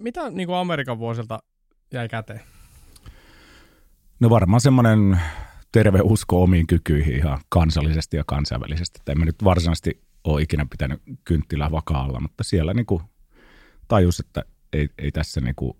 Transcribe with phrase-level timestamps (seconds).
[0.00, 1.38] mitä niin kuin Amerikan vuosilta
[1.92, 2.40] jäi käteen?
[4.20, 5.20] No varmaan semmoinen
[5.72, 8.98] terve usko omiin kykyihin ihan kansallisesti ja kansainvälisesti.
[9.00, 13.02] Että en mä nyt varsinaisesti ole ikinä pitänyt kynttilää vakaalla, mutta siellä niin kuin
[13.88, 15.76] tajus, että ei, ei tässä niin kuin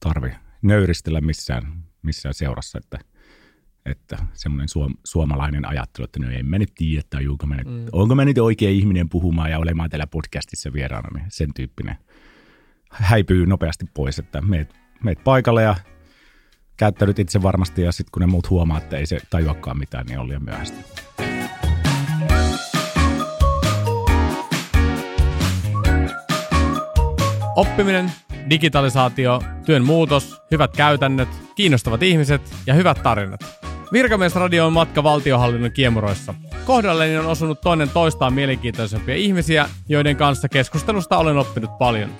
[0.00, 0.30] tarvi
[0.62, 2.98] nöyristellä missään, missään seurassa, että,
[3.86, 7.66] että semmoinen suom, suomalainen ajattelu, että no en mä nyt tiedä, että onko mä, nyt,
[7.66, 7.86] mm.
[7.92, 11.96] onko mä nyt oikea ihminen puhumaan ja olemaan täällä podcastissa vieraana, niin sen tyyppinen
[12.90, 14.74] häipyy nopeasti pois, että meet,
[15.04, 15.76] meet paikalle ja
[16.76, 20.18] käyttäydyt itse varmasti ja sitten kun ne muut huomaa, että ei se tajuakaan mitään, niin
[20.18, 20.76] on liian myöhäistä.
[27.56, 28.12] Oppiminen,
[28.50, 33.40] digitalisaatio, työn muutos, hyvät käytännöt, kiinnostavat ihmiset ja hyvät tarinat.
[33.92, 36.34] Virkamiesradio on matka valtiohallinnon kiemuroissa.
[36.64, 42.10] Kohdalleni on osunut toinen toistaan mielenkiintoisempia ihmisiä, joiden kanssa keskustelusta olen oppinut paljon.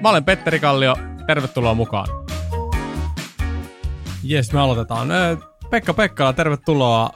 [0.00, 0.94] Mä olen Petteri Kallio,
[1.26, 2.06] tervetuloa mukaan.
[4.22, 5.08] Jes, me aloitetaan.
[5.70, 7.10] Pekka Pekkala, tervetuloa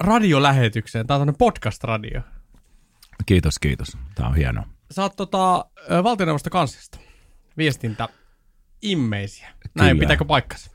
[0.00, 1.06] radiolähetykseen.
[1.06, 2.20] Tämä on podcast-radio.
[3.26, 3.98] Kiitos, kiitos.
[4.14, 4.66] Tämä on hienoa.
[4.90, 5.64] Sä oot tota,
[6.02, 6.98] valtioneuvosto kansliasta.
[7.56, 8.08] Viestintä
[8.82, 9.48] immeisiä.
[9.74, 10.00] Näin, Kyllä.
[10.00, 10.70] pitääkö paikkansa?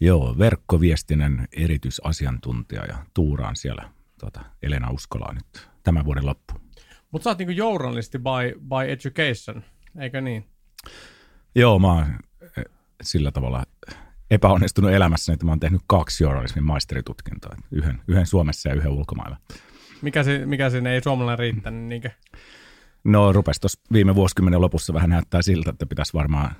[0.00, 6.54] Joo, verkkoviestinnän erityisasiantuntija ja tuuraan siellä tota, Elena Uskolaa nyt tämän vuoden loppu.
[7.10, 9.64] Mutta sä oot niinku journalisti by, by education,
[9.98, 10.55] eikö niin?
[11.54, 12.06] Joo, mä oon
[13.02, 13.64] sillä tavalla
[14.30, 17.56] epäonnistunut elämässä, että mä oon tehnyt kaksi journalismin maisteritutkintoa.
[17.72, 19.36] Yhden, yhden Suomessa ja yhden ulkomailla.
[20.02, 21.82] Mikä, se, mikä sinne ei suomalainen riittänyt?
[21.82, 22.10] Niinkö?
[23.04, 26.56] No rupesi tuossa viime vuosikymmenen lopussa vähän näyttää siltä, että pitäisi varmaan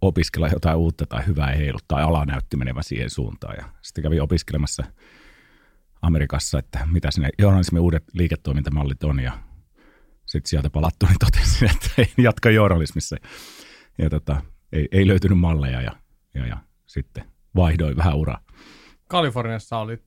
[0.00, 3.54] opiskella jotain uutta tai hyvää ei ollut, tai ala näytti menevä siihen suuntaan.
[3.56, 4.84] Ja sitten kävin opiskelemassa
[6.02, 9.32] Amerikassa, että mitä sinne journalismin uudet liiketoimintamallit on, ja
[10.26, 13.16] sitten sieltä palattu, niin totesin, että ei jatka journalismissa.
[13.98, 15.92] Ja tota, ei, ei löytynyt malleja, ja,
[16.34, 17.24] ja, ja sitten
[17.56, 18.40] vaihdoin vähän uraa.
[19.08, 20.02] Kaliforniassa olit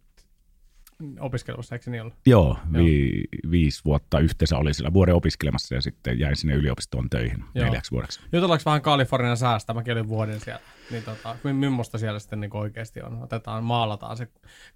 [1.19, 2.13] opiskelussa, eikö niin ollut?
[2.25, 7.43] Joo, vi, viisi vuotta yhteensä oli sillä vuoden opiskelemassa ja sitten jäin sinne yliopistoon töihin
[7.55, 7.65] Joo.
[7.65, 8.19] neljäksi vuodeksi.
[8.31, 9.73] Jutellaanko vähän Kalifornian säästä?
[9.73, 10.61] Mäkin olin vuoden siellä.
[10.91, 13.23] Niin tota, millaista siellä sitten niin oikeasti on?
[13.23, 14.27] Otetaan, maalataan se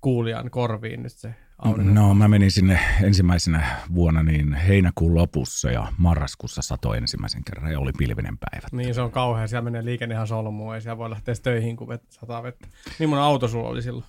[0.02, 1.94] kuulijan korviin nyt se aurinko.
[1.94, 7.80] No mä menin sinne ensimmäisenä vuonna niin heinäkuun lopussa ja marraskuussa sato ensimmäisen kerran ja
[7.80, 8.68] oli pilvinen päivä.
[8.72, 11.88] Niin se on kauhean, siellä menee liikenne ihan solmuun, ei siellä voi lähteä töihin, kun
[11.88, 12.68] vet, sataa vettä.
[13.00, 14.06] Millainen auto sulla oli silloin?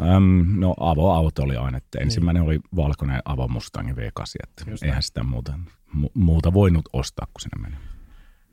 [0.00, 2.48] Öm, no avoauto oli aina, että ensimmäinen niin.
[2.48, 5.02] oli valkoinen Avo Mustang V8, että Just eihän näin.
[5.02, 5.52] sitä muuta,
[5.96, 7.76] mu- muuta voinut ostaa, kun sinne meni.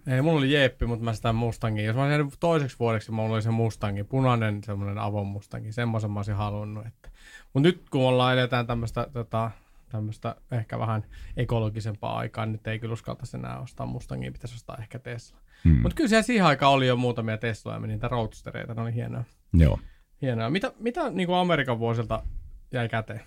[0.08, 1.86] Ei, mulla oli Jeppi, mutta mä sitä Mustangin.
[1.86, 5.72] Jos mä olisin toiseksi vuodeksi, mulla oli se Mustangi, punainen semmoinen Avon Mustangi.
[5.72, 6.86] Semmoisen mä olisin halunnut.
[6.86, 7.10] Että.
[7.54, 9.52] Mutta nyt kun ollaan edetään tämmöistä tota,
[9.90, 11.04] tämmöistä ehkä vähän
[11.38, 15.40] ekologisempaa aikaa, niin nyt ei kyllä uskaltaisi enää ostaa Mustangia, pitäisi ostaa ehkä Tesla.
[15.64, 15.82] Hmm.
[15.82, 19.24] Mutta kyllä siellä siihen aikaan oli jo muutamia Tesloja, niitä roadstereita, ne oli hienoja.
[19.54, 19.80] Joo.
[20.22, 20.50] Hienoa.
[20.50, 22.24] Mitä, mitä niin kuin Amerikan vuosilta
[22.72, 23.22] jäi käteen?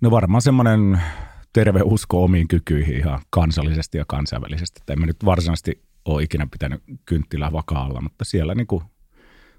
[0.00, 1.00] No varmaan semmoinen
[1.52, 4.80] terve usko omiin kykyihin ihan kansallisesti ja kansainvälisesti.
[4.82, 8.82] Että en mä nyt varsinaisesti ole ikinä pitänyt kynttilää vakaalla, mutta siellä niin kuin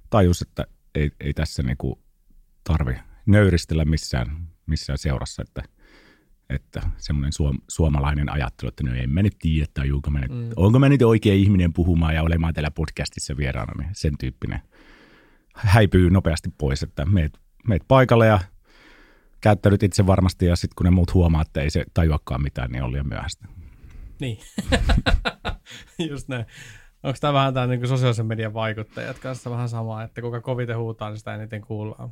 [0.09, 1.99] tajus, että ei, ei tässä niin kuin
[2.63, 2.95] tarvi
[3.25, 5.63] nöyristellä missään, missään seurassa, että,
[6.49, 10.31] että semmoinen suom, suomalainen ajattelu, että no en mä nyt tiedä, että onko mä, nyt,
[10.31, 10.49] mm.
[10.55, 14.61] onko mä nyt oikea ihminen puhumaan ja olemaan täällä podcastissa vieraana, niin sen tyyppinen–
[15.57, 18.39] häipyy nopeasti pois, että meet, meet paikalle ja
[19.41, 22.83] käyttäydyt itse varmasti ja sitten kun ne muut huomaa, että ei se tajuakaan mitään, niin
[22.83, 23.47] on liian myöhäistä.
[24.19, 24.39] Niin,
[26.09, 26.45] just näin.
[27.03, 31.09] Onko tämä vähän tämä niin sosiaalisen median vaikuttajat kanssa vähän sama, että kuka koviten huutaa,
[31.09, 32.09] niin sitä eniten kuullaan?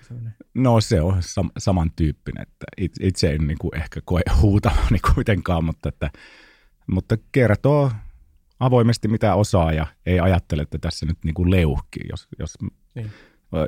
[0.00, 0.14] se
[0.54, 2.66] No se on sam- samantyyppinen, että
[3.00, 6.10] itse en niin kuin ehkä koe huutavani kuitenkaan, mutta, että,
[6.86, 7.90] mutta kertoo
[8.60, 12.54] avoimesti mitä osaa ja ei ajattele, että tässä nyt niin kuin leuhkii, jos, jos
[12.94, 13.10] niin.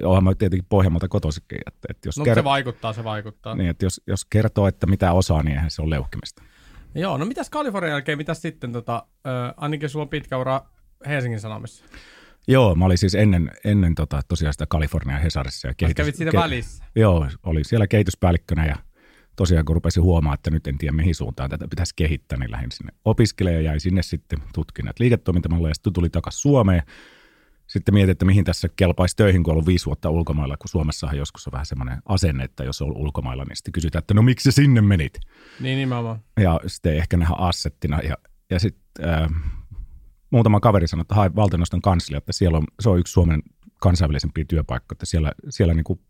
[0.04, 1.58] Onhan mä tietenkin Pohjanmaalta kotoisikin.
[1.66, 3.54] Että, että jos no ker- se vaikuttaa, se vaikuttaa.
[3.54, 6.42] Niin, että jos, jos kertoo, että mitä osaa, niin eihän se ole leuhkimista.
[6.94, 10.60] Joo, no mitäs Kalifornian jälkeen, mitäs sitten, tota, äh, ainakin sulla on pitkä ura
[11.06, 11.84] Helsingin Sanomissa.
[12.48, 15.68] Joo, mä olin siis ennen, ennen tota, tosiaan sitä Kalifornian Hesarissa.
[15.68, 16.84] Ja kehitys, kävit siinä ke- välissä?
[16.96, 18.76] Joo, oli siellä kehityspäällikkönä ja
[19.36, 22.72] tosiaan kun rupesin huomaa, että nyt en tiedä mihin suuntaan tätä pitäisi kehittää, niin lähdin
[22.72, 26.82] sinne opiskelemaan ja jäin sinne sitten tutkinnat liiketoimintamalleja ja sitten tuli takaisin Suomeen.
[27.66, 31.18] Sitten mietin, että mihin tässä kelpaisi töihin, kun on ollut viisi vuotta ulkomailla, kun Suomessahan
[31.18, 34.22] joskus on vähän semmoinen asenne, että jos on ollut ulkomailla, niin sitten kysytään, että no
[34.22, 35.20] miksi sinne menit?
[35.60, 36.20] Niin nimenomaan.
[36.40, 38.00] Ja sitten ehkä nähdä assettina.
[38.00, 38.16] Ja,
[38.50, 39.28] ja sitten äh,
[40.30, 43.42] muutama kaveri sanoi, että hae valtioneuvoston kanslia, että siellä on, se on yksi Suomen
[43.80, 46.00] kansainvälisempiä työpaikkoja, että siellä, siellä niin kuin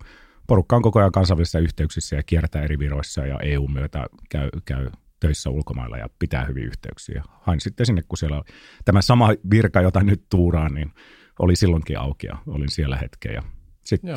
[0.47, 4.91] porukka on koko ajan kansainvälisissä yhteyksissä ja kiertää eri viroissa ja EU myötä käy, käy
[5.21, 7.23] töissä ulkomailla ja pitää hyviä yhteyksiä.
[7.29, 8.43] Hain sitten sinne, kun siellä
[8.85, 10.93] tämä sama virka, jota nyt tuuraan, niin
[11.39, 13.35] oli silloinkin auki ja olin siellä hetken.
[13.35, 13.43] Ja
[13.85, 14.17] sitten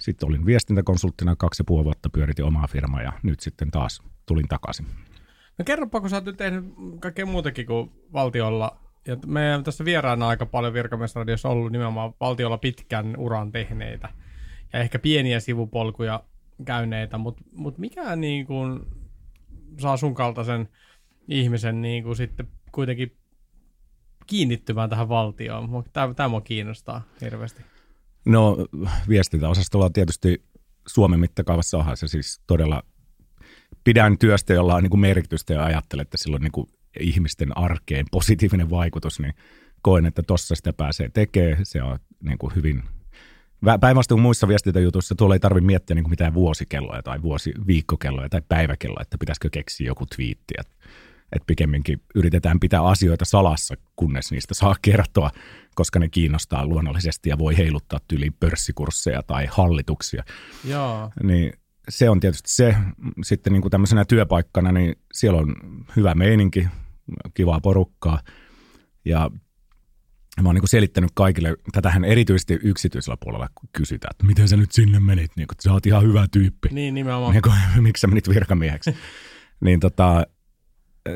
[0.00, 4.48] sit olin viestintäkonsulttina kaksi ja puoli vuotta, pyöritin omaa firmaa ja nyt sitten taas tulin
[4.48, 4.86] takaisin.
[5.58, 6.64] No kerropa, kun sä oot nyt tehnyt
[7.00, 13.14] kaikkea muutakin kuin valtiolla ja meidän tässä vieraana aika paljon virkamiesradiossa ollut nimenomaan valtiolla pitkän
[13.18, 14.08] uran tehneitä
[14.72, 16.24] ja ehkä pieniä sivupolkuja
[16.64, 18.80] käyneitä, mutta mut mikä niin kuin
[19.78, 20.68] saa sun kaltaisen
[21.28, 23.16] ihmisen niin kuin sitten kuitenkin
[24.26, 25.84] kiinnittymään tähän valtioon?
[25.92, 27.62] Tämä, tämä mua kiinnostaa hirveästi.
[28.24, 28.56] No
[29.08, 30.44] viestintäosastolla on tietysti
[30.88, 32.82] Suomen mittakaavassa onhan se siis todella
[33.84, 36.66] pidän työstä, jolla on niin kuin merkitystä ja ajattelen, että sillä on niin kuin
[37.00, 39.34] ihmisten arkeen positiivinen vaikutus, niin
[39.82, 41.66] koen, että tuossa sitä pääsee tekemään.
[41.66, 42.82] Se on niin kuin hyvin
[43.80, 49.02] Päinvastoin muissa viestintäjutuissa tuolla ei tarvitse miettiä niin mitään vuosikelloja tai vuosi, viikkokelloja tai päiväkelloja,
[49.02, 50.54] että pitäisikö keksiä joku twiitti.
[50.60, 50.74] Että
[51.32, 55.30] et pikemminkin yritetään pitää asioita salassa, kunnes niistä saa kertoa,
[55.74, 60.24] koska ne kiinnostaa luonnollisesti ja voi heiluttaa tyyli pörssikursseja tai hallituksia.
[60.64, 61.10] Joo.
[61.22, 61.52] Niin
[61.88, 62.76] se on tietysti se.
[63.22, 65.56] Sitten niin kuin tämmöisenä työpaikkana, niin siellä on
[65.96, 66.68] hyvä meininki,
[67.34, 68.20] kivaa porukkaa.
[69.04, 69.30] Ja
[70.40, 75.00] mä oon niin selittänyt kaikille, tätähän erityisesti yksityisellä puolella kysytään, että miten sä nyt sinne
[75.00, 76.68] menit, niin kun sä oot ihan hyvä tyyppi.
[76.70, 77.32] Niin, nimenomaan.
[77.32, 77.52] Niin kun,
[77.82, 78.96] miksi sä menit virkamieheksi?
[79.64, 80.26] niin tota,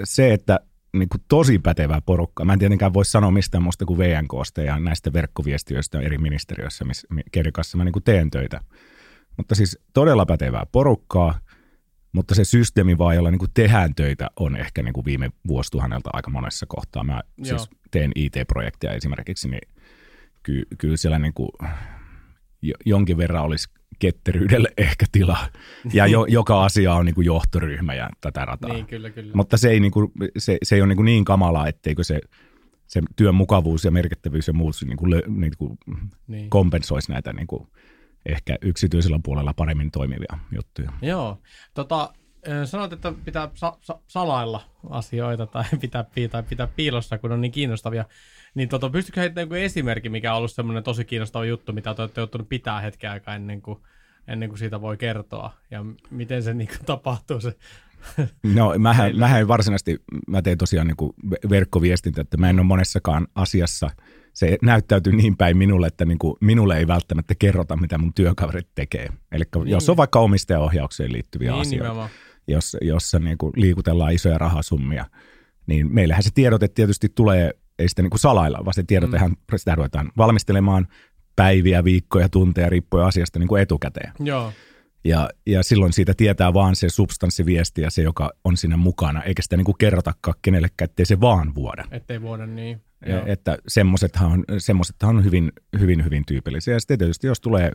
[0.05, 0.61] se, että
[0.93, 2.47] niin kuin tosi pätevää porukkaa.
[2.47, 7.09] Mä en tietenkään voi sanoa mistään muusta kuin VNKsta ja näistä verkkoviestiöistä eri ministeriöissä, missä,
[7.33, 8.61] keiden kanssa mä niin kuin teen töitä.
[9.37, 11.39] Mutta siis todella pätevää porukkaa,
[12.17, 16.11] mutta se systeemi vaan, jolla niin kuin tehdään töitä, on ehkä niin kuin viime vuosituhannelta
[16.13, 17.05] aika monessa kohtaa.
[17.05, 17.59] Mä Joo.
[17.59, 19.69] siis teen IT-projekteja esimerkiksi, niin
[20.43, 21.49] ky- kyllä siellä niin kuin
[22.87, 23.69] jonkin verran olisi
[23.99, 25.49] ketteryydelle ehkä tilaa.
[25.93, 28.73] Ja jo, joka asia on niin kuin johtoryhmä ja tätä rataa.
[28.73, 29.33] Niin, kyllä, kyllä.
[29.35, 32.21] Mutta se ei, niin, kuin, se, se ei ole niin, kuin niin kamalaa, etteikö se,
[32.87, 35.79] se työn mukavuus ja merkittävyys ja muut niin kuin, niin kuin
[36.27, 36.51] niin.
[36.51, 37.69] kompensoisi näitä niin kuin,
[38.27, 40.93] ehkä yksityisellä puolella paremmin toimivia juttuja.
[41.03, 41.39] Joo.
[41.75, 42.13] Tota,
[42.65, 47.53] sanoit, että pitää sa- sa- salailla asioita tai pitää, tai pitää piilossa, kun on niin
[47.53, 48.05] kiinnostavia.
[48.55, 52.21] Niin tota, pystytkö heittämään joku esimerkki, mikä on ollut semmoinen tosi kiinnostava juttu, mitä olette
[52.21, 53.79] joutunut pitää hetken aikaa ennen kuin,
[54.29, 55.53] ennen kuin siitä voi kertoa?
[55.71, 57.57] Ja miten se niin tapahtuu se
[58.55, 63.91] No mähän, mähän varsinaisesti, mä teen tosiaan niin verkkoviestintä, että mä en ole monessakaan asiassa–
[64.37, 68.69] se näyttäytyy niin päin minulle, että niin kuin minulle ei välttämättä kerrota, mitä mun työkaverit
[68.75, 69.09] tekee.
[69.33, 69.69] Eli niin.
[69.69, 72.11] jos on vaikka omistajaohjaukseen liittyviä niin, asioita, nimenomaan.
[72.49, 75.07] jos, jossa niin kuin liikutellaan isoja rahasummia,
[75.67, 79.57] niin meillähän se tiedote tietysti tulee, ei sitä niin kuin salailla, vaan se tiedotehan mm.
[79.57, 80.87] sitä ruvetaan valmistelemaan
[81.37, 84.13] päiviä, viikkoja, tunteja, riippuen asiasta niin kuin etukäteen.
[84.21, 84.53] Joo.
[85.05, 89.43] Ja, ja silloin siitä tietää vaan se substanssiviesti ja se, joka on siinä mukana, eikä
[89.43, 91.85] sitä niin kuin kerrotakaan kenellekään, ettei se vaan vuoda.
[91.91, 92.86] Ettei vuoda, niin.
[93.07, 93.23] Joo.
[93.27, 96.75] Että semmoisethan on, semmoisethan on hyvin, hyvin, hyvin tyypillisiä.
[96.75, 97.73] Ja sitten tietysti jos tulee,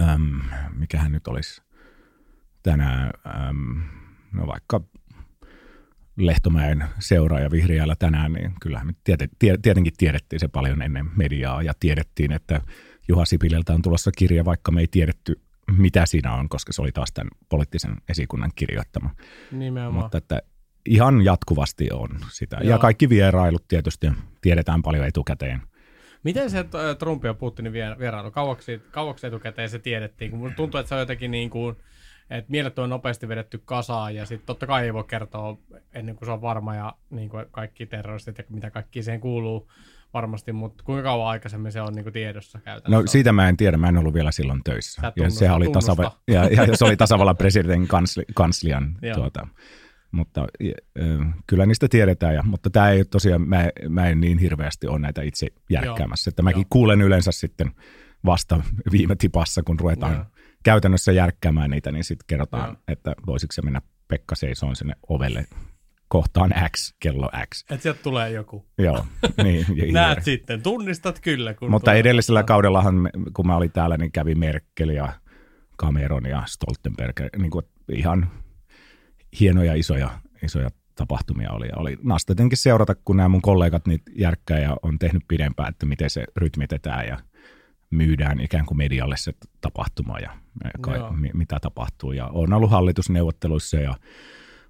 [0.00, 0.40] äm,
[0.76, 1.62] mikähän nyt olisi
[2.62, 3.10] tänään,
[3.48, 3.82] äm,
[4.32, 4.80] no vaikka
[6.16, 11.72] Lehtomäen seuraaja vihreällä tänään, niin kyllähän me tiet, tietenkin tiedettiin se paljon ennen mediaa ja
[11.80, 12.60] tiedettiin, että
[13.08, 15.40] Juha Sipilältä on tulossa kirja, vaikka me ei tiedetty,
[15.78, 19.10] mitä siinä on, koska se oli taas tämän poliittisen esikunnan kirjoittama.
[19.52, 20.04] Nimenomaan.
[20.04, 20.42] Mutta että
[20.90, 22.56] ihan jatkuvasti on sitä.
[22.60, 22.70] Joo.
[22.70, 24.06] Ja kaikki vierailut tietysti
[24.40, 25.62] tiedetään paljon etukäteen.
[26.24, 30.30] Miten se äh, Trumpin ja Putinin vierailu, kauaksi, kauaksi etukäteen se tiedettiin?
[30.30, 31.76] Kun tuntuu, että se on jotenkin niin kuin,
[32.30, 35.56] että mielet on nopeasti vedetty kasaan ja sitten totta kai ei voi kertoa
[35.94, 39.70] ennen kuin se on varma ja niin kuin kaikki terroristit ja mitä kaikki siihen kuuluu
[40.14, 43.02] varmasti, mutta kuinka kauan aikaisemmin se on niin kuin tiedossa käytännössä?
[43.02, 45.12] No siitä mä en tiedä, mä en ollut vielä silloin töissä.
[45.16, 49.46] Ja, se oli tasava- ja, ja se oli tasavallan presidentin kansli, kanslian tuota,
[50.10, 50.46] mutta
[51.46, 55.22] kyllä niistä tiedetään, ja, mutta tämä ei tosiaan, mä, mä en niin hirveästi ole näitä
[55.22, 56.32] itse järkkäämässä, Joo.
[56.32, 56.66] että mäkin Joo.
[56.70, 57.70] kuulen yleensä sitten
[58.24, 58.62] vasta
[58.92, 60.24] viime tipassa, kun ruvetaan Joo.
[60.62, 62.76] käytännössä järkkäämään niitä, niin sitten kerrotaan, Joo.
[62.88, 65.46] että voisiko se mennä Pekka seisoon sinne ovelle
[66.08, 67.62] kohtaan X, kello X.
[67.62, 68.66] Että sieltä tulee joku.
[68.78, 69.06] Joo,
[69.44, 69.66] niin.
[69.92, 71.54] Näet sitten, tunnistat kyllä.
[71.54, 75.12] Kun Mutta edellisellä kaudellahan, kun mä olin täällä, niin kävi Merkel ja
[75.80, 78.30] Cameron ja Stoltenberg, niin kuin ihan
[79.40, 80.10] hienoja isoja,
[80.42, 81.68] isoja tapahtumia oli.
[81.68, 85.68] Ja oli nasta tietenkin seurata, kun nämä mun kollegat niitä järkkää ja on tehnyt pidempään,
[85.68, 87.18] että miten se rytmitetään ja
[87.90, 90.36] myydään ikään kuin medialle se tapahtuma ja
[90.80, 92.12] ka- mi- mitä tapahtuu.
[92.12, 93.94] Ja on ollut hallitusneuvotteluissa ja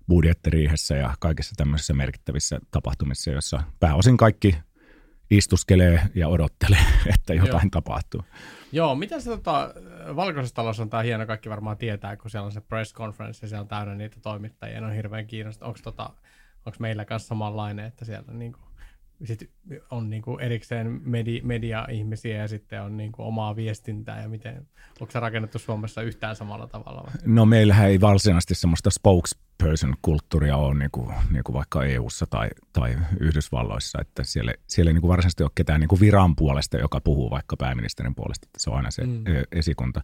[0.08, 4.56] budjettiriihessä ja kaikissa tämmöisissä merkittävissä tapahtumissa, joissa pääosin kaikki
[5.30, 6.84] istuskelee ja odottelee,
[7.14, 7.70] että jotain Joo.
[7.70, 8.24] tapahtuu.
[8.72, 9.74] Joo, mitä se tota,
[10.16, 13.48] Valkoisessa talossa on tämä hieno, kaikki varmaan tietää, kun siellä on se press conference ja
[13.48, 15.68] siellä on täynnä niitä toimittajia, ne on hirveän kiinnostunut.
[15.68, 16.10] Onko tota,
[16.66, 18.60] onks meillä kanssa samanlainen, että siellä niinku,
[19.24, 19.50] sit
[19.90, 24.66] on niinku erikseen medi, media-ihmisiä ja sitten on niinku omaa viestintää ja miten,
[25.00, 27.02] onko se rakennettu Suomessa yhtään samalla tavalla?
[27.06, 27.12] Vai?
[27.24, 28.90] No meillähän ei varsinaisesti semmoista
[29.60, 34.92] spokesperson-kulttuuria ole niin kuin, niin kuin vaikka EU-ssa tai, tai Yhdysvalloissa, että siellä, siellä ei
[34.92, 38.60] niin kuin varsinaisesti ole ketään niin kuin viran puolesta, joka puhuu vaikka pääministerin puolesta, että
[38.60, 39.24] se on aina se mm.
[39.52, 40.00] esikunta.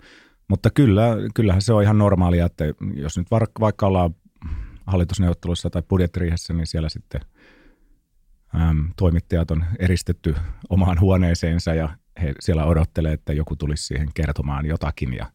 [0.48, 1.02] Mutta kyllä,
[1.34, 3.26] kyllähän se on ihan normaalia, että jos nyt
[3.60, 4.14] vaikka ollaan
[4.86, 7.20] hallitusneuvotteluissa tai budjettiriihessä, niin siellä sitten
[8.60, 10.34] äm, toimittajat on eristetty
[10.70, 11.88] omaan huoneeseensa ja
[12.22, 15.14] he siellä odottelee, että joku tulisi siihen kertomaan jotakin.
[15.14, 15.26] Ja,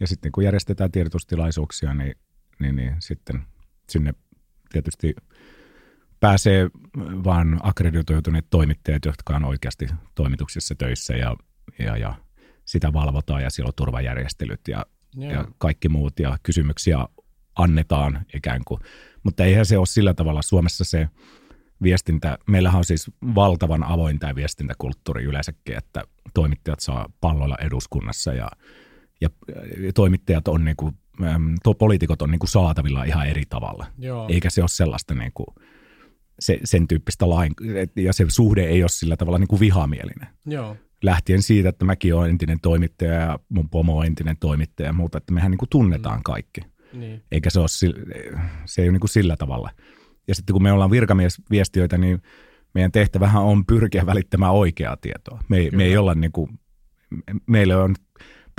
[0.00, 2.14] ja sitten kun järjestetään tiedotustilaisuuksia, niin,
[2.60, 3.42] niin, niin sitten
[3.90, 4.14] sinne
[4.72, 5.14] tietysti
[6.20, 6.70] pääsee
[7.24, 11.36] vaan akkreditoituneet toimittajat, jotka on oikeasti toimituksissa töissä ja,
[11.78, 12.14] ja, ja
[12.64, 17.06] sitä valvotaan ja siellä on turvajärjestelyt ja, ja kaikki muut ja kysymyksiä
[17.54, 18.80] annetaan ikään kuin.
[19.22, 20.42] Mutta eihän se ole sillä tavalla.
[20.42, 21.08] Suomessa se
[21.82, 26.04] viestintä, meillähän on siis valtavan avoin tämä viestintäkulttuuri yleensäkin, että
[26.34, 28.48] toimittajat saa palloilla eduskunnassa ja,
[29.20, 29.28] ja
[29.94, 30.94] toimittajat on niin kuin,
[31.62, 33.86] tuo poliitikot on niin kuin saatavilla ihan eri tavalla.
[33.98, 34.28] Joo.
[34.28, 35.46] Eikä se ole sellaista niin kuin,
[36.40, 37.52] se, sen tyyppistä lain,
[37.96, 40.28] ja se suhde ei ole sillä tavalla niin kuin vihamielinen.
[40.46, 40.76] Joo.
[41.02, 45.18] Lähtien siitä, että mäkin olen entinen toimittaja ja mun pomo on entinen toimittaja ja muuta,
[45.18, 46.22] että mehän niin kuin tunnetaan mm.
[46.22, 46.60] kaikki.
[46.92, 47.22] Niin.
[47.32, 49.70] Eikä se ole, se ei ole niin kuin sillä tavalla.
[50.28, 52.22] Ja sitten kun me ollaan virkamiesviestiöitä, niin
[52.74, 55.40] meidän tehtävähän on pyrkiä välittämään oikeaa tietoa.
[55.48, 56.50] Me, me ei olla niin kuin,
[57.46, 57.94] meille on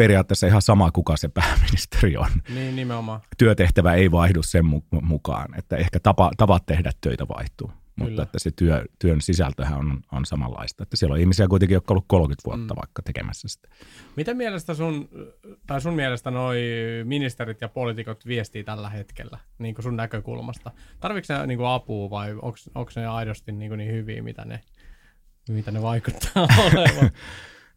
[0.02, 2.30] periaatteessa ihan sama, kuka se pääministeri on.
[2.50, 3.22] Niin, nimenomaan.
[3.38, 4.66] Työtehtävä ei vaihdu sen
[5.02, 7.68] mukaan, että ehkä tapa, tavat tehdä töitä vaihtuu.
[7.68, 8.10] Kyllä.
[8.10, 10.84] Mutta että se työ, työn sisältöhän on, on samanlaista.
[10.84, 12.78] Että siellä on ihmisiä kuitenkin, jotka on ollut 30 vuotta mm.
[12.78, 13.68] vaikka tekemässä sitä.
[14.16, 15.10] Miten mielestä sun,
[15.68, 16.62] tai sun mielestä noi
[17.04, 20.72] ministerit ja poliitikot viestii tällä hetkellä, niin kuin sun näkökulmasta?
[21.00, 22.34] Tarvitsetko ne niin kuin apua vai
[22.76, 24.60] onko ne aidosti niin, kuin niin hyviä, mitä ne,
[25.50, 27.12] mitä ne vaikuttaa olevan?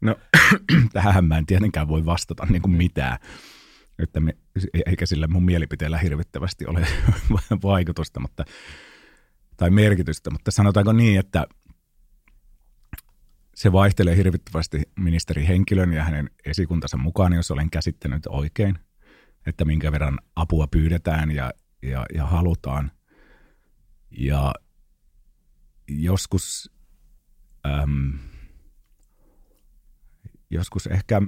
[0.00, 0.16] No,
[0.92, 3.18] tähän mä en tietenkään voi vastata niin kuin mitään.
[3.98, 4.36] Että me,
[4.86, 6.86] eikä sillä mun mielipiteellä hirvittävästi ole
[7.62, 8.44] vaikutusta, mutta
[9.56, 11.46] tai merkitystä, mutta sanotaanko niin, että
[13.54, 18.78] se vaihtelee hirvittävästi ministerihenkilön ja hänen esikuntansa mukaan, jos olen käsittänyt oikein,
[19.46, 22.90] että minkä verran apua pyydetään ja, ja, ja halutaan.
[24.10, 24.54] Ja
[25.88, 26.70] joskus,
[27.66, 28.18] äm,
[30.50, 31.22] joskus ehkä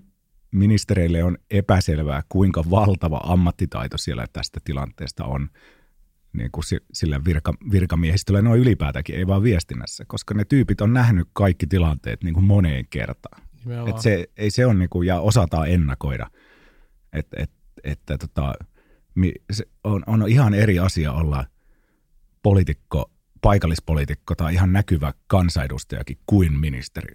[0.50, 5.48] ministereille on epäselvää, kuinka valtava ammattitaito siellä tästä tilanteesta on–
[6.36, 11.28] niin kuin sille virka, virkamiehistölle noin ylipäätäänkin, ei vaan viestinnässä, koska ne tyypit on nähnyt
[11.32, 13.42] kaikki tilanteet niin kuin moneen kertaan.
[13.88, 16.30] Et se, ei se on niin kuin, ja osataan ennakoida,
[17.12, 17.50] että et,
[17.84, 18.54] että tota,
[19.84, 21.44] on, on ihan eri asia olla
[22.42, 23.10] poliitikko,
[23.46, 27.14] paikallispoliitikko tai ihan näkyvä kansanedustajakin kuin ministeri.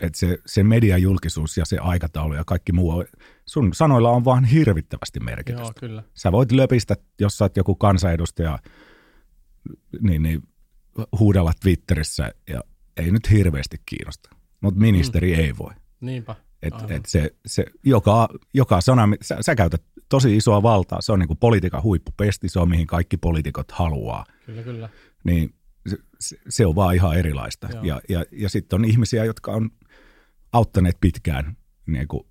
[0.00, 3.04] Et se, se mediajulkisuus ja se aikataulu ja kaikki muu,
[3.46, 5.62] sun sanoilla on vaan hirvittävästi merkitystä.
[5.62, 6.02] Joo, kyllä.
[6.14, 8.58] Sä voit löpistä, jos sä oot joku kansanedustaja,
[10.00, 10.42] niin, niin
[11.18, 12.60] huudella Twitterissä ja
[12.96, 14.30] ei nyt hirveästi kiinnosta.
[14.60, 15.40] Mutta ministeri mm.
[15.40, 15.72] ei voi.
[16.00, 16.34] Niinpä.
[16.62, 21.18] Et, et se, se, joka, joka sana, sä, sä käytät tosi isoa valtaa, se on
[21.18, 24.24] niin kuin politiikan huippupesti, se on mihin kaikki poliitikot haluaa.
[24.46, 24.88] Kyllä, kyllä.
[25.24, 25.54] Niin
[26.20, 27.68] se, se on vaan ihan erilaista.
[27.72, 27.84] Joo.
[27.84, 29.70] Ja, ja, ja sitten on ihmisiä, jotka on
[30.52, 31.56] auttaneet pitkään
[31.86, 32.26] niin kuin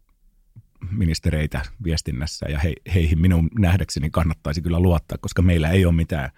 [0.91, 6.29] ministereitä viestinnässä ja he, heihin minun nähdäkseni kannattaisi kyllä luottaa, koska meillä ei ole mitään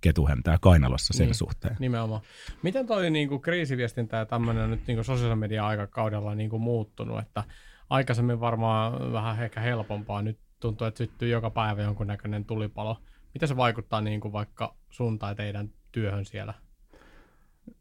[0.00, 1.76] ketuhäntää kainalossa sen niin, suhteen.
[1.78, 2.20] Nimenomaan.
[2.62, 6.62] Miten toi niin kuin, kriisiviestintä ja tämmöinen nyt niin kuin sosiaalisen median aikakaudella niin kuin,
[6.62, 7.44] muuttunut, että
[7.90, 12.96] aikaisemmin varmaan vähän ehkä helpompaa, nyt tuntuu, että syttyy joka päivä jonkunnäköinen tulipalo.
[13.34, 16.54] Miten se vaikuttaa niin kuin, vaikka sun tai teidän työhön siellä?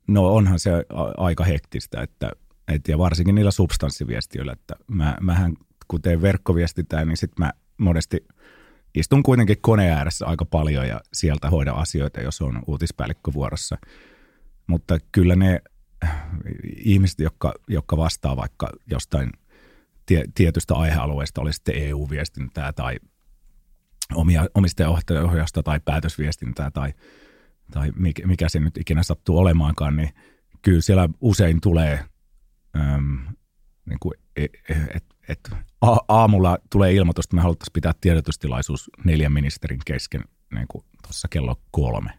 [0.08, 0.72] No onhan se
[1.18, 2.32] aika hektistä, että,
[2.68, 5.54] et, ja varsinkin niillä substanssiviestiöillä, että mä, mähän
[5.88, 8.28] kun teen verkkoviestintää, niin sitten mä monesti
[8.96, 13.78] istun kuitenkin koneen ääressä aika paljon ja sieltä hoidan asioita, jos on uutispäällikkö vuorossa.
[14.68, 15.62] Mutta kyllä ne
[16.86, 19.30] ihmiset, jotka, jotka vastaa vaikka jostain
[20.06, 23.00] tie, tietystä aihealueesta, oli sitten EU-viestintää tai
[24.16, 26.94] omia, omistajaohjausta tai päätösviestintää tai,
[27.74, 30.10] tai mikä, mikä se nyt ikinä sattuu olemaankaan, niin
[30.62, 32.06] kyllä siellä usein tulee
[32.76, 33.20] äm,
[33.86, 34.52] niin kuin, et,
[34.96, 35.40] et, et,
[36.08, 40.24] aamulla tulee ilmoitus, että me haluttaisiin pitää tiedotustilaisuus neljän ministerin kesken
[40.56, 42.12] niin kuin tuossa kello kolme.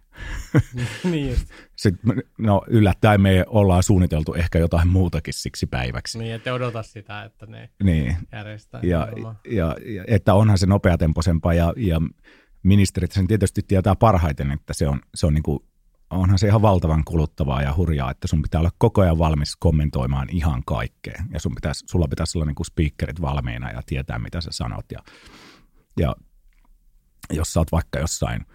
[1.11, 1.47] niin just.
[1.77, 6.19] Sitten, no yllättäen me ollaan suunniteltu ehkä jotain muutakin siksi päiväksi.
[6.19, 8.81] Niin, että odota sitä, että ne Niin, järjestää.
[8.83, 9.09] ja,
[9.51, 12.01] ja, ja että onhan se nopeatempoisempaa ja, ja
[12.65, 15.59] ministerit sen tietysti tietää parhaiten, että se on, se on niin kuin,
[16.11, 20.29] onhan se ihan valtavan kuluttavaa ja hurjaa, että sun pitää olla koko ajan valmis kommentoimaan
[20.31, 21.25] ihan kaikkea.
[21.33, 24.85] Ja sun pitäisi, sulla pitäisi olla niin kuin speakerit valmiina ja tietää, mitä sä sanot.
[24.93, 24.99] Ja,
[26.01, 26.15] ja
[27.31, 28.47] jos sä oot vaikka jossain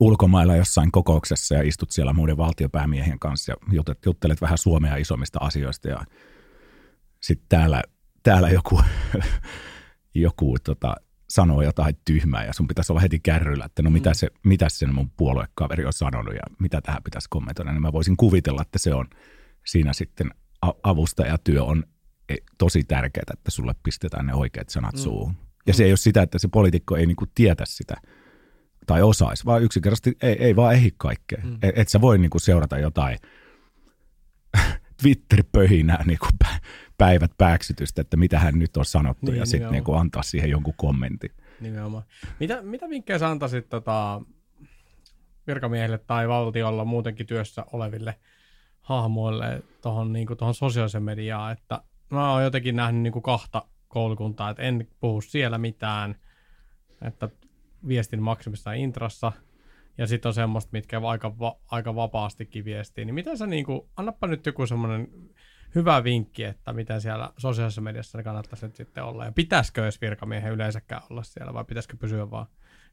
[0.00, 5.38] ulkomailla jossain kokouksessa ja istut siellä muiden valtiopäämiehien kanssa ja juttelet, juttelet vähän Suomea isommista
[5.42, 6.04] asioista ja
[7.20, 7.82] sitten täällä,
[8.22, 8.80] täällä joku,
[10.14, 10.96] joku tota,
[11.30, 14.86] sanoo jotain tyhmää ja sun pitäisi olla heti kärryllä, että no mitä se, mitä se
[14.86, 18.94] mun puoluekaveri on sanonut ja mitä tähän pitäisi kommentoida, niin mä voisin kuvitella, että se
[18.94, 19.06] on
[19.66, 20.30] siinä sitten
[20.82, 21.84] avustajatyö on
[22.28, 24.98] e- tosi tärkeää, että sulle pistetään ne oikeat sanat mm.
[24.98, 25.34] suuhun.
[25.66, 27.96] Ja se ei ole sitä, että se poliitikko ei niinku tietä sitä
[28.86, 31.40] tai osaisi, vaan yksinkertaisesti ei, ei vaan ehdi kaikkea.
[31.44, 31.58] Mm.
[31.62, 33.18] Et, et sä voi niinku seurata jotain
[35.02, 36.26] Twitter-pöhinää niinku
[37.00, 40.74] päivät pääksytystä, että mitä hän nyt on sanottu Niin, ja sitten niinku antaa siihen jonkun
[40.76, 41.30] kommentin.
[41.60, 42.04] Nimenomaan.
[42.40, 44.22] Mitä, mitä vinkkejä sä antaisit tota,
[45.46, 48.14] virkamiehille tai valtiolla muutenkin työssä oleville
[48.80, 54.50] hahmoille tuohon niin tohon sosiaaliseen mediaan, että mä oon jotenkin nähnyt niin kuin kahta koulukuntaa,
[54.50, 56.16] että en puhu siellä mitään,
[57.02, 57.28] että
[57.88, 59.32] viestin maksimista intrassa,
[59.98, 63.80] ja sitten on semmoista, mitkä aika, va, aika vapaastikin viestii, niin miten sä niin kuin,
[63.96, 65.08] annappa nyt joku semmoinen
[65.74, 70.00] hyvä vinkki, että miten siellä sosiaalisessa mediassa ne kannattaisi nyt sitten olla, ja pitäisikö edes
[70.00, 72.46] virkamiehen yleensäkään olla siellä, vai pitäisikö pysyä vaan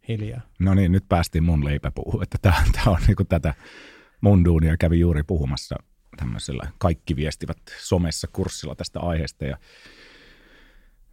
[0.07, 0.41] hiljaa?
[0.59, 3.53] No niin, nyt päästiin mun leipäpuuhun, että tämä, tämä on niinku tätä
[4.21, 4.77] mun duunia.
[4.77, 5.75] Kävi juuri puhumassa
[6.17, 9.57] tämmöisellä kaikki viestivät somessa kurssilla tästä aiheesta ja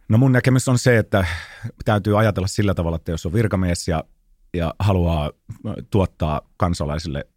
[0.09, 1.25] No mun näkemys on se, että
[1.85, 4.03] täytyy ajatella sillä tavalla, että jos on virkamies ja,
[4.53, 5.31] ja haluaa
[5.89, 7.27] tuottaa kansalaisille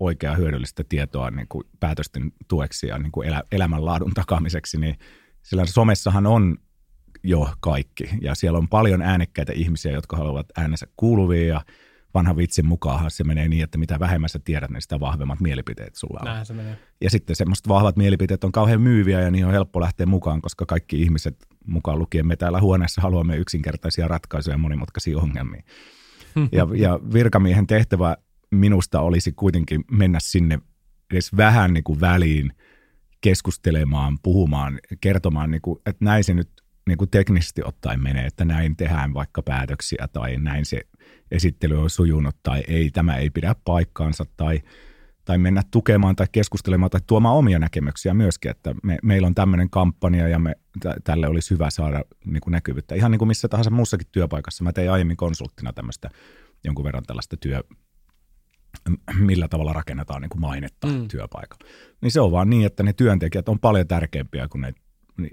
[0.00, 4.98] oikeaa hyödyllistä tietoa niin kuin päätösten tueksi ja niin kuin elä, elämänlaadun takaamiseksi, niin
[5.42, 6.56] sillä somessahan on
[7.22, 8.10] jo kaikki.
[8.20, 11.60] Ja siellä on paljon äänekkäitä ihmisiä, jotka haluavat äänensä kuuluvia ja
[12.14, 15.94] vanhan vitsin mukaan se menee niin, että mitä vähemmän sä tiedät, niin sitä vahvemmat mielipiteet
[15.96, 16.24] sulla on.
[16.24, 16.78] Näinhän se menee.
[17.00, 20.66] Ja sitten semmoiset vahvat mielipiteet on kauhean myyviä ja niin on helppo lähteä mukaan, koska
[20.66, 25.64] kaikki ihmiset mukaan lukien me täällä huoneessa haluamme yksinkertaisia ratkaisuja monimutkaisiin ongelmiin.
[26.52, 28.16] Ja, ja virkamiehen tehtävä
[28.50, 30.58] minusta olisi kuitenkin mennä sinne
[31.12, 32.52] edes vähän niin kuin väliin
[33.20, 36.50] keskustelemaan, puhumaan, kertomaan, niin kuin, että näin se nyt
[36.86, 40.80] niin kuin teknisesti ottaen menee, että näin tehdään vaikka päätöksiä tai näin se
[41.30, 44.60] esittely on sujunut tai ei, tämä ei pidä paikkaansa tai,
[45.24, 49.70] tai mennä tukemaan tai keskustelemaan tai tuomaan omia näkemyksiä myöskin, että me, meillä on tämmöinen
[49.70, 52.94] kampanja ja me, t- tälle olisi hyvä saada niin kuin näkyvyyttä.
[52.94, 54.64] Ihan niin kuin missä tahansa muussakin työpaikassa.
[54.64, 56.10] Mä tein aiemmin konsulttina tämmöistä
[56.64, 57.62] jonkun verran tällaista työ,
[59.18, 61.08] millä tavalla rakennetaan niin kuin mainetta mm.
[61.08, 61.70] työpaikalla.
[62.00, 64.74] Niin se on vaan niin, että ne työntekijät on paljon tärkeämpiä kuin ne,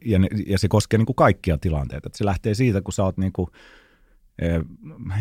[0.06, 2.08] ja, ne, ja se koskee niin kuin kaikkia tilanteita.
[2.08, 3.48] Että se lähtee siitä, kun sä oot niin kuin,
[4.42, 4.62] eh,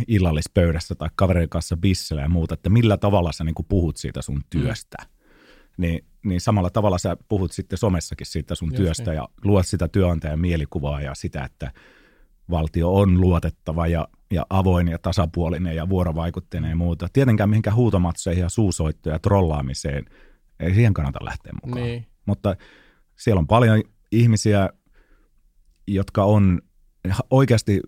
[0.09, 4.23] illallispöydässä tai kaverin kanssa bissellä ja muuta, että millä tavalla sä niin kuin puhut siitä
[4.23, 4.97] sun työstä.
[5.01, 5.09] Mm.
[5.79, 9.17] Niin, niin samalla tavalla sä puhut sitten somessakin siitä sun Just työstä niin.
[9.17, 11.73] ja luot sitä työnantajan mielikuvaa ja sitä, että
[12.51, 17.09] valtio on luotettava ja, ja avoin ja tasapuolinen ja vuorovaikutteinen ja muuta.
[17.13, 20.05] Tietenkään mihinkään huutomatseihin ja suusoittoja ja trollaamiseen
[20.61, 21.85] ei siihen kannata lähteä mukaan.
[21.85, 22.07] Niin.
[22.27, 22.57] Mutta
[23.17, 24.71] siellä on paljon ihmisiä,
[25.87, 26.61] jotka on
[27.31, 27.81] oikeasti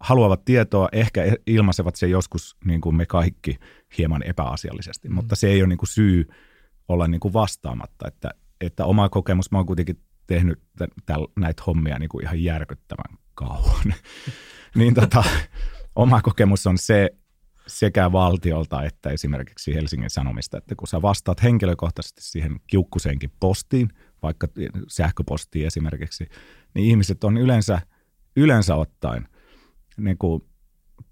[0.00, 3.58] haluavat tietoa, ehkä ilmaisevat se joskus niin kuin me kaikki
[3.98, 5.14] hieman epäasiallisesti, mm.
[5.14, 6.28] mutta se ei ole niin kuin syy
[6.88, 10.62] olla niin kuin vastaamatta, että, että oma kokemus, mä oon kuitenkin tehnyt
[11.36, 13.94] näitä hommia niin kuin ihan järkyttävän kauan,
[14.78, 15.24] niin tota,
[15.96, 17.10] oma kokemus on se
[17.66, 23.88] sekä valtiolta että esimerkiksi Helsingin Sanomista, että kun sä vastaat henkilökohtaisesti siihen kiukkuseenkin postiin,
[24.22, 24.48] vaikka
[24.88, 26.26] sähköpostiin esimerkiksi,
[26.74, 27.80] niin ihmiset on yleensä,
[28.36, 29.28] yleensä ottaen
[29.96, 30.42] niin kuin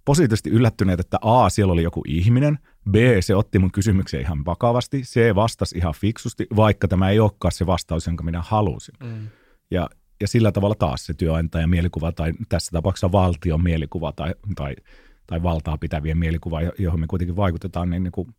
[0.05, 2.59] positiivisesti yllättyneet, että A, siellä oli joku ihminen,
[2.91, 7.53] B, se otti mun kysymyksen ihan vakavasti, C, vastasi ihan fiksusti, vaikka tämä ei olekaan
[7.53, 8.95] se vastaus, jonka minä halusin.
[9.03, 9.29] Mm.
[9.71, 9.89] Ja,
[10.21, 14.77] ja sillä tavalla taas se työnantajan mielikuva tai tässä tapauksessa valtion mielikuva tai, tai,
[15.27, 18.35] tai valtaa pitävien mielikuva, johon me kuitenkin vaikutetaan, niin, niin kuin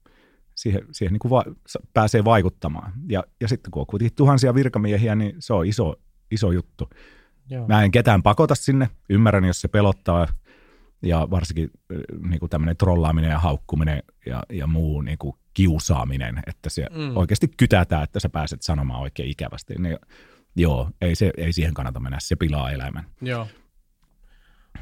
[0.56, 1.46] siihen, siihen niin kuin va-
[1.94, 2.94] pääsee vaikuttamaan.
[3.10, 5.96] Ja, ja sitten kun on kuitenkin tuhansia virkamiehiä, niin se on iso,
[6.32, 6.90] iso juttu.
[7.50, 7.68] Joo.
[7.68, 10.28] Mä en ketään pakota sinne, ymmärrän, jos se pelottaa,
[11.02, 11.72] ja varsinkin
[12.30, 17.18] niin kuin tämmöinen trollaaminen ja haukkuminen ja, ja muu niin kuin kiusaaminen, että se mm.
[17.18, 19.74] oikeasti kytätään, että sä pääset sanomaan oikein ikävästi.
[19.80, 19.98] Niin,
[20.56, 23.06] joo, ei, se, ei siihen kannata mennä, se pilaa elämän.
[23.22, 23.48] Joo.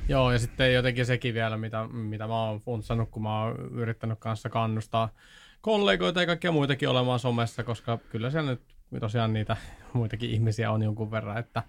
[0.07, 4.19] Joo, ja sitten jotenkin sekin vielä, mitä, mitä mä oon funtsannut, kun mä oon yrittänyt
[4.19, 5.09] kanssa kannustaa,
[5.61, 8.61] kollegoita ja kaikkia muitakin olemaan somessa, koska kyllä siellä nyt
[8.99, 9.57] tosiaan niitä
[9.93, 11.63] muitakin ihmisiä on jonkun verran, että,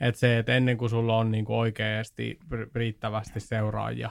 [0.00, 2.38] että se, että ennen kuin sulla on niin kuin oikeasti
[2.74, 4.10] riittävästi seuraajia,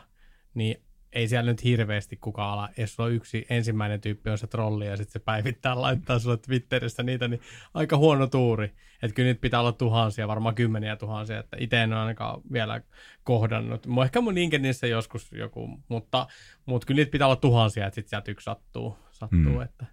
[0.53, 0.81] niin
[1.13, 2.69] ei siellä nyt hirveästi kukaan ala.
[2.77, 6.37] Jos sulla on yksi ensimmäinen tyyppi on se trolli ja sitten se päivittää laittaa sulle
[6.37, 7.41] Twitterissä niitä, niin
[7.73, 8.73] aika huono tuuri.
[9.03, 12.81] Että kyllä nyt pitää olla tuhansia, varmaan kymmeniä tuhansia, että itse en ole ainakaan vielä
[13.23, 13.87] kohdannut.
[14.03, 16.27] Ehkä mun LinkedInissä joskus joku, mutta,
[16.65, 18.97] mutta kyllä niitä pitää olla tuhansia, että sitten sieltä yksi sattuu.
[19.11, 19.61] sattuu mm.
[19.61, 19.85] että.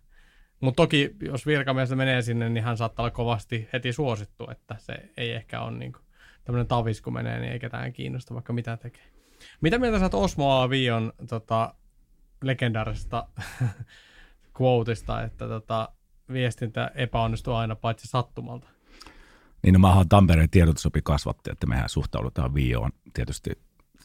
[0.61, 4.95] Mutta toki, jos virkamies menee sinne, niin hän saattaa olla kovasti heti suosittu, että se
[5.17, 5.93] ei ehkä ole niin
[6.45, 9.18] tämmöinen tavis, kun menee, niin ei ketään kiinnosta, vaikka mitä tekee.
[9.61, 11.75] Mitä mieltä sä oot Osmo Avion tota,
[12.43, 13.29] legendaarisesta
[14.61, 15.89] quoteista, että tota,
[16.33, 18.67] viestintä epäonnistuu aina paitsi sattumalta?
[19.63, 23.51] Niin no, mä oon Tampereen tiedotusopi kasvatti, että mehän suhtaudutaan Vioon tietysti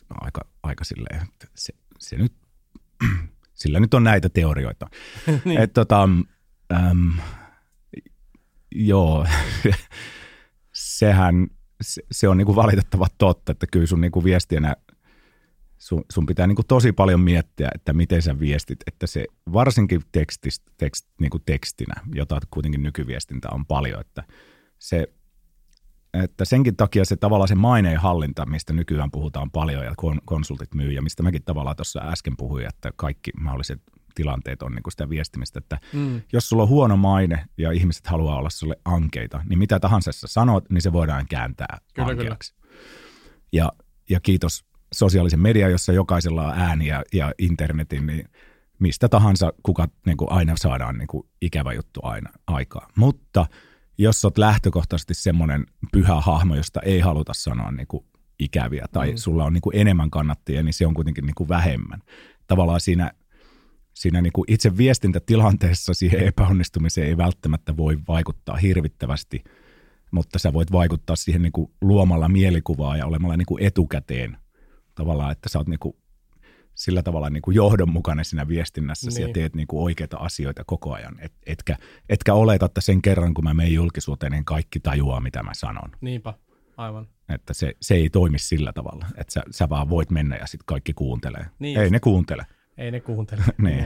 [0.09, 2.33] aika, aika silleen, että se, se nyt,
[3.53, 4.87] sillä nyt on näitä teorioita.
[5.45, 5.61] niin.
[5.61, 6.09] Et, tota,
[6.73, 7.13] äm,
[8.75, 9.27] joo,
[10.73, 11.47] sehän,
[11.81, 14.75] se, se on niinku valitettava totta, että kyllä sun niinku viestienä
[15.83, 20.01] sun, sun pitää niin kuin tosi paljon miettiä, että miten sä viestit, että se varsinkin
[20.11, 24.23] tekstist, tekst, niin kuin tekstinä, jota kuitenkin nykyviestintä on paljon, että
[24.79, 25.07] se
[26.13, 29.93] että senkin takia se tavallaan se maineen hallinta, mistä nykyään puhutaan paljon ja
[30.25, 33.81] konsultit myy ja mistä mäkin tavallaan tuossa äsken puhuin, että kaikki mahdolliset
[34.15, 36.21] tilanteet on niin kuin sitä viestimistä, että mm.
[36.33, 40.27] jos sulla on huono maine ja ihmiset haluaa olla sulle ankeita, niin mitä tahansa sä
[40.27, 42.53] sanot, niin se voidaan kääntää kyllä, ankeaksi.
[42.53, 42.83] Kyllä.
[43.53, 43.71] Ja,
[44.09, 48.29] ja kiitos sosiaalisen median, jossa jokaisella on ääni ja, ja internetin, niin
[48.79, 52.87] mistä tahansa kuka niin kuin aina saadaan niin kuin ikävä juttu aina aikaa.
[52.95, 53.45] Mutta
[53.97, 58.05] jos olet lähtökohtaisesti semmoinen pyhä hahmo, josta ei haluta sanoa niin kuin
[58.39, 59.17] ikäviä tai mm.
[59.17, 61.99] sulla on niin kuin enemmän kannattajia, niin se on kuitenkin niin kuin vähemmän.
[62.47, 63.11] Tavallaan siinä,
[63.93, 69.43] siinä niin kuin itse viestintätilanteessa siihen epäonnistumiseen ei välttämättä voi vaikuttaa hirvittävästi,
[70.11, 74.37] mutta sä voit vaikuttaa siihen niin kuin luomalla mielikuvaa ja olemalla niin kuin etukäteen
[74.95, 75.97] tavallaan, että sä oot niinku
[76.75, 79.27] sillä tavalla niinku johdonmukainen siinä viestinnässä niin.
[79.27, 81.15] ja teet niinku oikeita asioita koko ajan.
[81.19, 81.77] Et, etkä,
[82.09, 85.91] etkä oleta, että sen kerran kun mä menen julkisuuteen, niin kaikki tajuaa, mitä mä sanon.
[86.01, 86.33] Niinpä,
[86.77, 87.07] aivan.
[87.29, 90.65] Että se, se ei toimi sillä tavalla, että sä, sä vaan voit mennä ja sitten
[90.65, 91.45] kaikki kuuntelee.
[91.59, 91.91] Niin ei just.
[91.91, 92.45] ne kuuntele.
[92.77, 93.41] Ei ne kuuntele.
[93.57, 93.85] niin.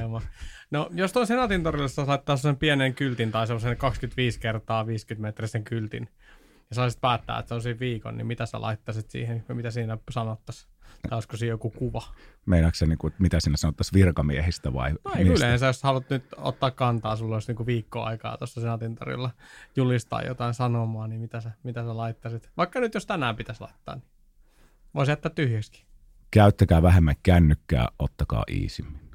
[0.71, 5.63] No, jos tuon Senaatin torilla laittaa sen pienen kyltin tai semmoisen 25 kertaa 50 metrisen
[5.63, 6.09] kyltin,
[6.69, 9.97] ja saisit päättää, että se on siinä viikon, niin mitä sä laittaisit siihen, mitä siinä
[10.11, 10.76] sanottaisiin?
[11.11, 12.03] Olisiko siinä joku kuva?
[12.45, 16.23] Meinaatko se, niin kuin, mitä sinne sanottaisiin virkamiehistä vai no, ei yleensä, jos haluat nyt
[16.37, 19.31] ottaa kantaa, sulla olisi niin viikko aikaa tuossa senaatintarilla
[19.75, 22.51] julistaa jotain sanomaa, niin mitä sä, mitä sä laittaisit?
[22.57, 24.07] Vaikka nyt jos tänään pitäisi laittaa, niin
[24.95, 25.85] voisi jättää tyhjäksi.
[26.31, 29.11] Käyttäkää vähemmän kännykkää, ottakaa iisimmin.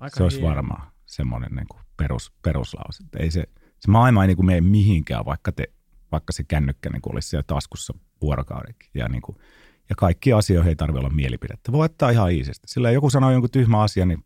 [0.00, 0.50] Aika se olisi hieno.
[0.50, 3.04] varmaan semmoinen niin kuin perus, peruslause.
[3.18, 3.44] Ei se,
[3.80, 5.64] se maailma ei niin kuin mene mihinkään, vaikka, te,
[6.12, 8.90] vaikka se kännykkä niin kuin olisi siellä taskussa vuorokaudenkin.
[8.94, 9.38] Ja niin kuin,
[9.88, 11.72] ja kaikki asioihin ei tarvitse olla mielipidettä.
[11.72, 12.66] Voi ottaa ihan iisisti.
[12.66, 14.24] Sillä joku sanoo jonkun tyhmä asia, niin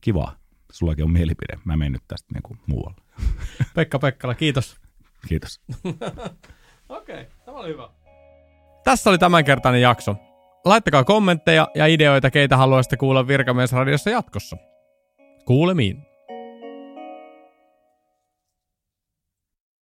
[0.00, 0.32] kiva,
[0.72, 1.58] sullakin on mielipide.
[1.64, 3.00] Mä menen nyt tästä niin kuin muualle.
[3.74, 4.76] Pekka Pekkala, kiitos.
[5.28, 5.60] Kiitos.
[6.88, 7.88] Okei, okay, tämä oli hyvä.
[8.84, 10.16] Tässä oli tämänkertainen jakso.
[10.64, 14.56] Laittakaa kommentteja ja ideoita, keitä haluaisitte kuulla Virkamiesradiossa jatkossa.
[15.44, 16.09] Kuulemiin.